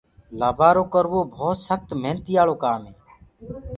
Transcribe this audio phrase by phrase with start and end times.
[0.39, 2.95] لآبآرو ڪروو ڀوت سکت منيآݪو ڪآم هي۔